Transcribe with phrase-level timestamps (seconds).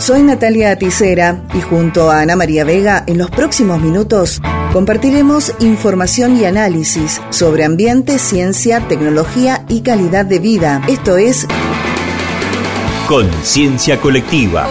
[0.00, 4.40] Soy Natalia Aticera y junto a Ana María Vega en los próximos minutos
[4.72, 10.82] compartiremos información y análisis sobre ambiente, ciencia, tecnología y calidad de vida.
[10.88, 11.46] Esto es
[13.06, 14.68] Conciencia Colectiva.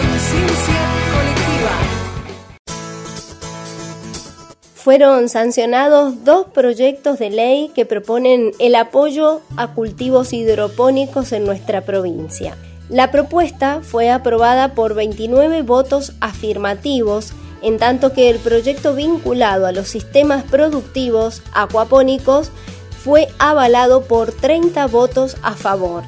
[4.74, 11.80] Fueron sancionados dos proyectos de ley que proponen el apoyo a cultivos hidropónicos en nuestra
[11.80, 12.58] provincia.
[12.88, 17.32] La propuesta fue aprobada por 29 votos afirmativos,
[17.62, 22.50] en tanto que el proyecto vinculado a los sistemas productivos acuapónicos
[23.02, 26.04] fue avalado por 30 votos a favor.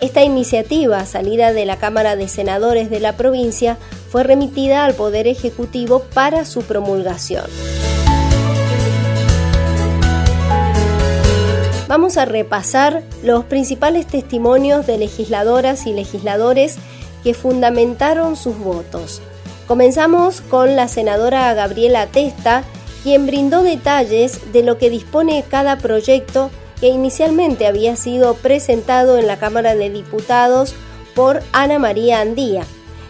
[0.00, 3.78] Esta iniciativa, salida de la Cámara de Senadores de la provincia,
[4.10, 7.46] fue remitida al Poder Ejecutivo para su promulgación.
[11.88, 16.76] Vamos a repasar los principales testimonios de legisladoras y legisladores
[17.24, 19.20] que fundamentaron sus votos.
[19.66, 22.62] Comenzamos con la senadora Gabriela Testa,
[23.02, 29.26] quien brindó detalles de lo que dispone cada proyecto que inicialmente había sido presentado en
[29.26, 30.74] la Cámara de Diputados
[31.14, 32.64] por Ana María Andía.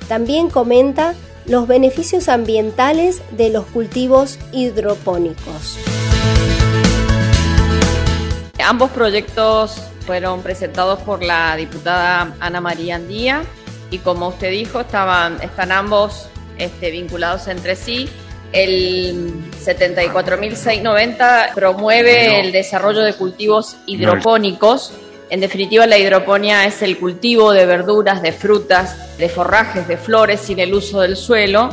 [0.09, 1.15] También comenta
[1.47, 5.79] los beneficios ambientales de los cultivos hidropónicos.
[8.65, 13.43] Ambos proyectos fueron presentados por la diputada Ana María Andía
[13.91, 16.29] y como usted dijo, estaban, están ambos
[16.59, 18.09] este, vinculados entre sí.
[18.53, 24.93] El 74.690 promueve el desarrollo de cultivos hidropónicos.
[25.31, 30.41] En definitiva, la hidroponía es el cultivo de verduras, de frutas, de forrajes, de flores
[30.41, 31.69] sin el uso del suelo,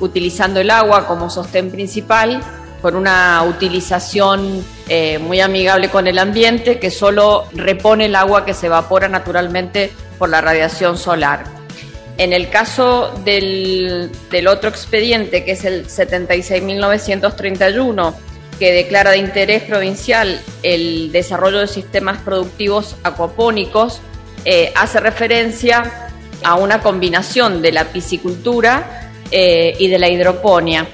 [0.00, 2.42] utilizando el agua como sostén principal
[2.86, 8.54] con una utilización eh, muy amigable con el ambiente que solo repone el agua que
[8.54, 11.42] se evapora naturalmente por la radiación solar.
[12.16, 14.12] En el caso del,
[14.48, 18.14] otro expediente, que es el 76.931,
[18.60, 24.00] que declara de interés provincial el desarrollo de sistemas productivos acuapónicos,
[24.44, 26.12] eh, hace referencia
[26.44, 30.86] a una combinación de la piscicultura eh, y de la hidroponía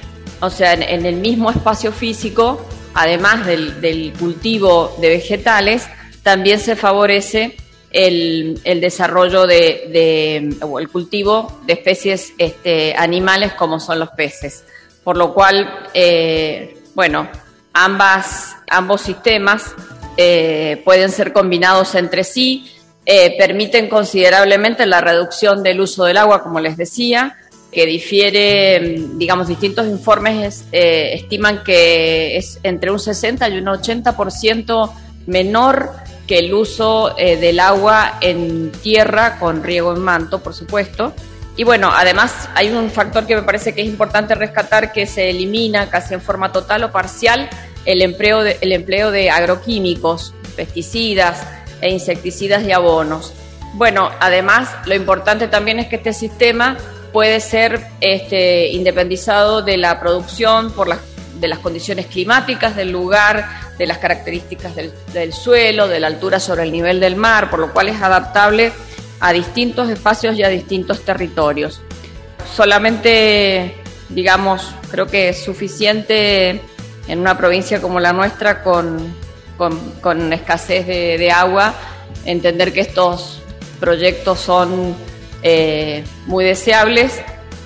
[0.42, 5.86] o sea, en, el mismo espacio físico, además del, cultivo de vegetales,
[6.24, 7.56] también se favorece
[7.92, 14.64] el, desarrollo de, o el cultivo de especies este, animales como son los peces.
[15.04, 17.28] Por lo cual, eh, bueno,
[17.72, 19.76] ambas, ambos sistemas
[20.16, 22.68] eh, pueden ser combinados entre sí,
[23.06, 27.36] eh, permiten considerablemente la reducción del uso del agua, como les decía,
[27.72, 34.92] que difiere, digamos, distintos informes eh, estiman que es entre un 60 y un 80%
[35.26, 35.90] menor
[36.26, 41.14] que el uso eh, del agua en tierra con riego en manto, por supuesto.
[41.56, 45.30] Y bueno, además hay un factor que me parece que es importante rescatar, que se
[45.30, 47.48] elimina casi en forma total o parcial
[47.86, 51.42] el empleo de, el empleo de agroquímicos, pesticidas
[51.80, 53.32] e insecticidas y abonos.
[53.74, 56.76] Bueno, además lo importante también es que este sistema
[57.12, 60.98] puede ser este, independizado de la producción por las,
[61.38, 66.62] de las condiciones climáticas del lugar, de las características del, suelo, de la altura sobre
[66.62, 68.72] el nivel del mar, por lo cual es adaptable
[69.20, 71.80] a distintos espacios y a distintos territorios.
[72.54, 73.74] Solamente,
[74.08, 76.60] digamos, creo que es suficiente
[77.08, 79.14] en una provincia como la nuestra con,
[79.56, 81.74] con, escasez de, de, agua,
[82.24, 83.40] entender que estos
[83.80, 84.94] proyectos son
[85.42, 87.20] eh, muy deseables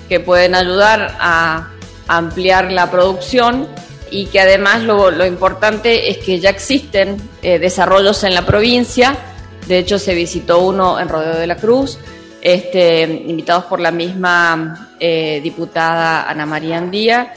[0.09, 1.69] que pueden ayudar a
[2.07, 3.67] ampliar la producción
[4.09, 9.17] y que además lo, importante es que ya existen eh, desarrollos en la provincia.
[9.67, 11.99] De hecho, se visitó uno en Rodeo de la Cruz,
[12.41, 17.33] este, invitados por la misma eh, diputada Ana María Andía.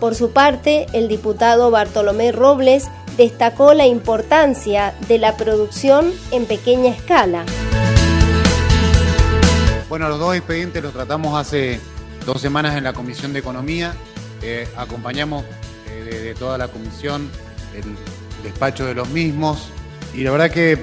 [0.00, 6.90] Por su parte, el diputado Bartolomé Robles destacó la importancia de la producción en pequeña
[6.90, 7.44] escala.
[9.88, 11.80] Bueno, los dos expedientes los tratamos hace
[12.24, 13.94] dos semanas en la Comisión de Economía.
[14.42, 15.44] Eh, acompañamos
[15.88, 17.30] eh, de, toda la comisión
[17.74, 17.84] el
[18.42, 19.70] despacho de los mismos
[20.14, 20.78] y la verdad que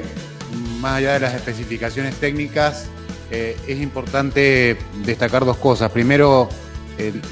[0.79, 2.87] más allá de las especificaciones técnicas
[3.29, 5.91] eh, es importante destacar dos cosas.
[5.91, 6.49] Primero,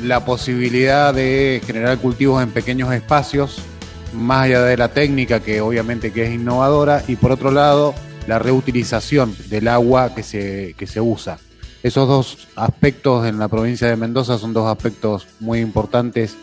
[0.03, 3.61] la posibilidad de generar cultivos en pequeños espacios
[4.13, 7.93] más allá de la técnica que obviamente que es innovadora y por otro lado
[8.27, 11.39] la reutilización del agua que se, que se usa.
[11.83, 16.37] Esos dos aspectos en la provincia de Mendoza son dos aspectos muy importantes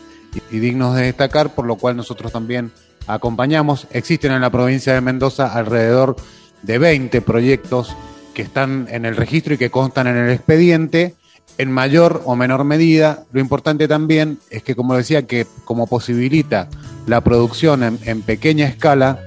[0.51, 2.71] y, dignos de destacar, por lo cual nosotros también
[3.07, 3.87] acompañamos.
[3.91, 6.17] Existen en la provincia de Mendoza alrededor
[6.61, 7.95] de 20 proyectos
[8.33, 11.15] que están en el registro y que constan en el expediente
[11.57, 13.23] en mayor o menor medida.
[13.31, 16.69] Lo importante también es que, como decía, que como posibilita
[17.09, 19.19] la producción en, pequeña escala,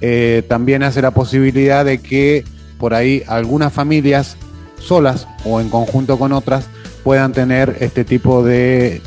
[0.00, 2.44] eh, también hace la posibilidad de que
[2.78, 4.36] por ahí algunas familias
[4.78, 6.66] solas o en conjunto con otras
[7.02, 9.02] puedan tener este tipo de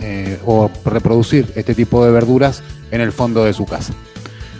[0.00, 3.94] eh, o reproducir este tipo de verduras en el fondo de su casa.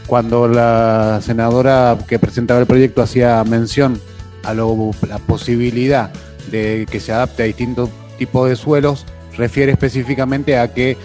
[0.07, 4.01] Cuando la senadora que presentaba el proyecto hacía mención
[4.45, 6.11] a la posibilidad
[6.51, 7.89] de que se adapte a distintos
[8.19, 10.97] tipos de suelos, refiere específicamente a que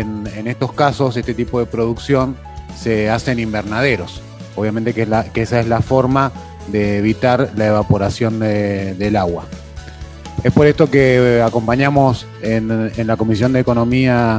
[0.00, 2.36] en, estos casos este tipo de producción
[2.76, 4.22] se hace en invernaderos.
[4.56, 5.06] Obviamente que
[5.42, 6.32] esa es la forma
[6.68, 9.44] de evitar la evaporación del agua.
[10.44, 14.38] Es por esto que acompañamos en, la Comisión de Economía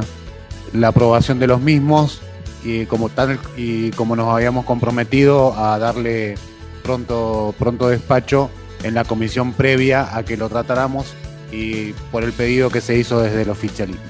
[0.72, 2.20] la aprobación de los mismos
[2.64, 6.34] y como tal y como nos habíamos comprometido a darle
[6.82, 8.50] pronto pronto despacho
[8.82, 11.14] en la comisión previa a que lo tratáramos
[11.52, 14.02] y por el pedido que se hizo desde el oficialismo.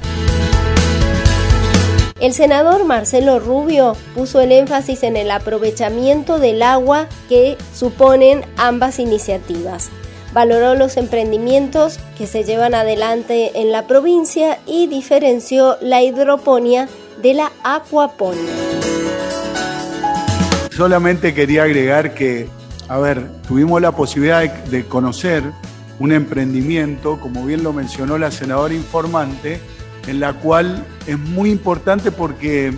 [2.20, 9.00] El senador Marcelo Rubio puso el énfasis en el aprovechamiento del agua que suponen ambas
[9.00, 9.90] iniciativas.
[10.32, 16.88] Valoró los emprendimientos que se llevan adelante en la provincia y diferenció la hidroponía
[17.20, 18.52] de la acuaponía.
[20.70, 22.48] Solamente quería agregar que,
[22.88, 25.42] a ver, tuvimos la posibilidad de, conocer
[25.98, 29.60] un emprendimiento, como bien lo mencionó la senadora informante,
[30.06, 32.72] en la cual es muy importante porque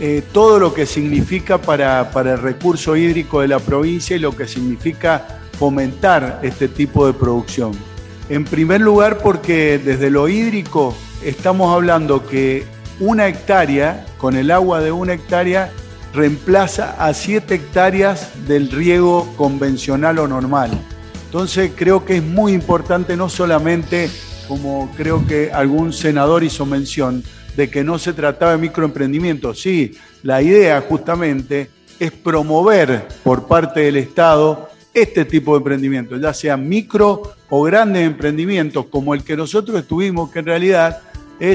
[0.00, 4.36] eh, todo lo que significa para, para, el recurso hídrico de la provincia y lo
[4.36, 5.26] que significa
[5.58, 7.72] fomentar este tipo de producción.
[8.28, 10.94] En primer lugar porque desde lo hídrico
[11.24, 12.64] estamos hablando que
[13.00, 15.70] una hectárea, con el agua de una hectárea,
[16.12, 20.70] reemplaza a siete hectáreas del riego convencional o normal.
[21.26, 24.10] Entonces creo que es muy importante no solamente
[24.48, 27.22] como creo que algún senador hizo mención,
[27.56, 29.54] de que no se trataba de microemprendimiento.
[29.54, 36.32] Sí, la idea justamente es promover por parte del Estado este tipo de emprendimientos, ya
[36.32, 41.02] sean micro o grandes emprendimientos como el que nosotros estuvimos, que en realidad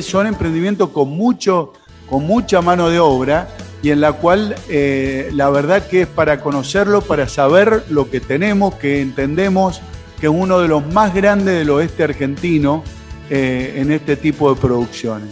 [0.04, 1.74] son emprendimientos con, mucho,
[2.08, 3.50] con mucha mano de obra
[3.82, 8.20] y en la cual eh, la verdad que es para conocerlo, para saber lo que
[8.20, 9.82] tenemos, que entendemos
[10.22, 12.84] que es uno de los más grandes del oeste argentino
[13.28, 15.30] eh, en este tipo de producciones.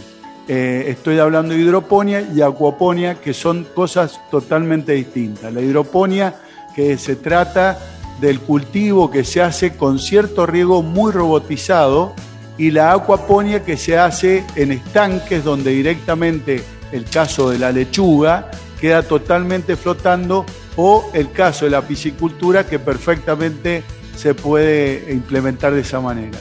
[0.48, 5.52] Eh, estoy hablando de hidroponía y acuaponía, que son cosas totalmente distintas.
[5.54, 6.34] La hidroponía,
[6.74, 7.78] que se trata
[8.20, 12.12] del cultivo que se hace con cierto riego muy robotizado,
[12.58, 18.50] y la acuaponía que se hace en estanques donde directamente el caso de la lechuga
[18.80, 20.44] queda totalmente flotando
[20.76, 23.84] o el caso de la piscicultura que perfectamente
[24.16, 26.38] se puede implementar de esa manera.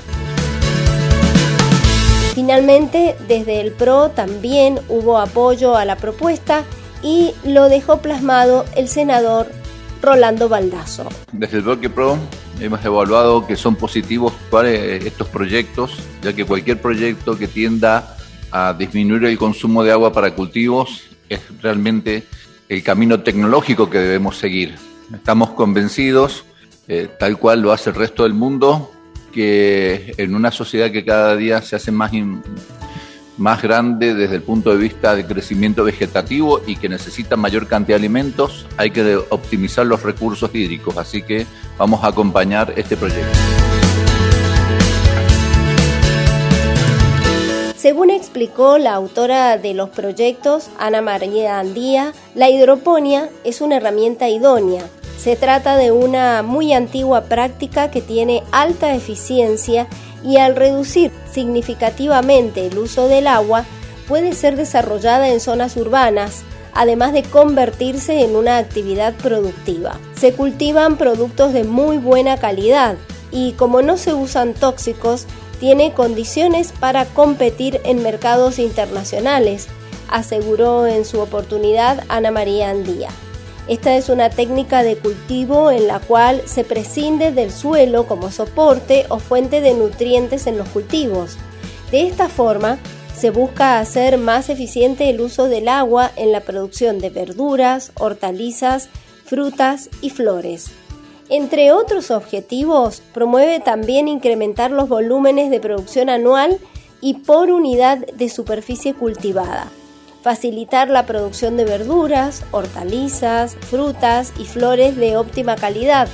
[2.33, 6.63] Finalmente, desde el PRO también hubo apoyo a la propuesta
[7.04, 9.48] y lo dejó plasmado el senador
[10.01, 11.10] Rolando Baldazo.
[11.31, 12.18] Desde el bloque PRO
[12.60, 18.16] hemos evaluado que son positivos para estos proyectos, ya que cualquier proyecto que tienda
[18.51, 22.24] a disminuir el consumo de agua para cultivos es realmente
[22.68, 24.75] el camino tecnológico que debemos seguir.
[25.13, 26.45] Estamos convencidos
[26.89, 28.91] eh, tal cual lo hace el resto del mundo,
[29.31, 32.11] que en una sociedad que cada día se hace más,
[33.37, 37.97] más grande desde el punto de vista del crecimiento vegetativo y que necesita mayor cantidad
[37.97, 40.97] de alimentos, hay que optimizar los recursos hídricos.
[40.97, 41.45] Así que
[41.78, 43.37] vamos a acompañar este proyecto.
[47.75, 54.28] Según explicó la autora de los proyectos, Ana María Andía, la hidroponía es una herramienta
[54.28, 54.83] idónea
[55.19, 59.88] se trata de una muy antigua práctica que tiene alta eficiencia
[60.23, 63.66] y al reducir significativamente el uso del agua
[64.07, 69.99] puede ser desarrollada en zonas urbanas, además de convertirse en una actividad productiva.
[70.16, 72.95] Se cultivan productos de muy buena calidad
[73.30, 75.26] y como no se usan tóxicos,
[75.59, 79.68] tiene condiciones para competir en mercados internacionales,
[80.07, 83.09] aseguró en su oportunidad Ana María Andía.
[83.69, 89.06] Esta es una técnica de cultivo en la cual se prescinde del suelo como soporte
[89.09, 91.38] o fuente de nutrientes en los cultivos.
[91.92, 92.80] De esta forma,
[93.16, 98.90] se busca hacer más eficiente el uso del agua en la producción de verduras, hortalizas,
[99.23, 100.71] frutas y flores.
[101.30, 106.57] Entre otros objetivos, promueve también incrementar los volúmenes de producción anual
[107.02, 109.71] y por unidad de superficie cultivada
[110.30, 116.07] facilitar la producción de verduras, hortalizas, frutas y flores de óptima calidad,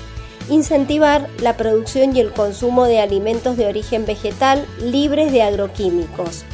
[0.50, 6.46] incentivar la producción y el consumo de alimentos de origen vegetal libres de agroquímicos,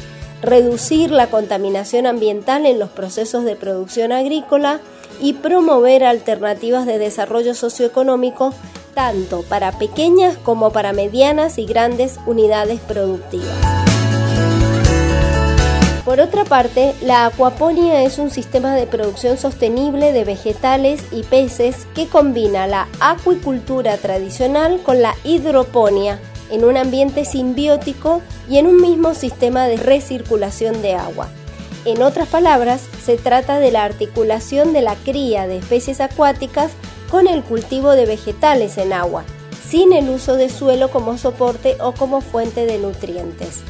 [0.42, 4.80] reducir la contaminación ambiental en los procesos de producción agrícola
[5.20, 8.52] y promover alternativas de desarrollo socioeconómico
[8.92, 13.81] tanto para pequeñas como para medianas y grandes unidades productivas.
[16.04, 21.86] Por otra parte, la acuaponía es un sistema de producción sostenible de vegetales y peces
[21.94, 26.18] que combina la acuicultura tradicional con la hidroponía
[26.50, 31.28] en un ambiente simbiótico y en un mismo sistema de recirculación de agua.
[31.84, 36.72] En otras palabras, se trata de la articulación de la cría de especies acuáticas
[37.12, 39.22] con el cultivo de vegetales en agua,
[39.68, 43.62] sin el uso de suelo como soporte o como fuente de nutrientes.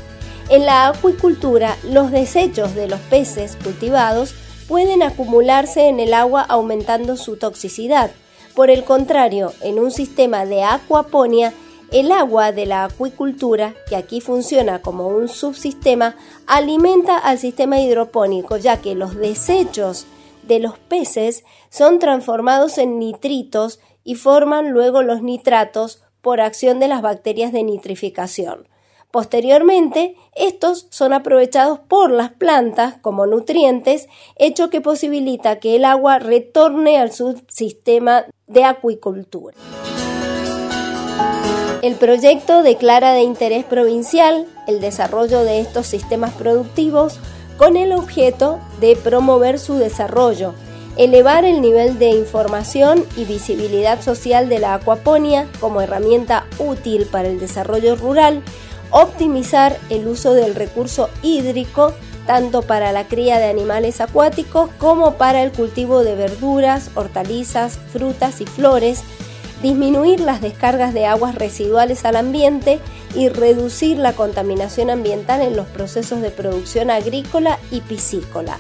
[0.49, 4.35] En la acuicultura, los desechos de los peces cultivados
[4.69, 8.11] pueden acumularse en el agua aumentando su toxicidad.
[8.55, 11.55] Por el contrario, en un sistema de acuaponia,
[11.91, 18.57] el agua de la acuicultura, que aquí funciona como un subsistema, alimenta al sistema hidropónico,
[18.57, 20.07] ya que los desechos
[20.43, 26.89] de los peces son transformados en nitritos y forman luego los nitratos por acción de
[26.89, 28.72] las bacterias de nitrificación.
[29.13, 36.19] Posteriormente, estos son aprovechados por las plantas como nutrientes, hecho que posibilita que el agua
[36.19, 39.55] retorne al subsistema de acuicultura.
[41.83, 47.19] El proyecto declara de interés provincial el desarrollo de estos sistemas productivos
[47.59, 50.55] con el objeto de promover su desarrollo,
[50.97, 57.29] elevar el nivel de información y visibilidad social de la acuaponia como herramienta útil para
[57.29, 58.43] el desarrollo rural,
[58.93, 61.93] optimizar el uso del recurso hídrico
[62.27, 68.41] tanto para la cría de animales acuáticos como para el cultivo de verduras, hortalizas, frutas
[68.41, 69.03] y flores,
[69.61, 72.79] disminuir las descargas de aguas residuales al ambiente
[73.15, 78.59] y reducir la contaminación ambiental en los procesos de producción agrícola y piscícola.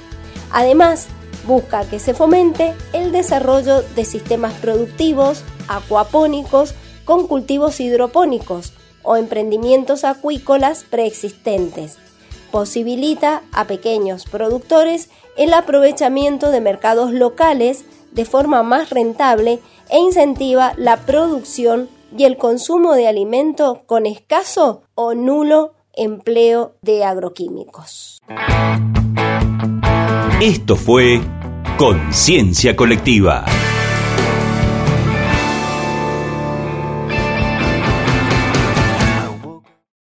[0.50, 1.06] Además,
[1.46, 6.74] busca que se fomente el desarrollo de sistemas productivos acuapónicos
[7.04, 11.98] con cultivos hidropónicos o emprendimientos acuícolas preexistentes.
[12.50, 20.74] Posibilita a pequeños productores el aprovechamiento de mercados locales de forma más rentable e incentiva
[20.76, 28.20] la producción y el consumo de alimento con escaso o nulo empleo de agroquímicos.
[30.40, 31.20] Esto fue
[31.78, 33.44] Conciencia Colectiva.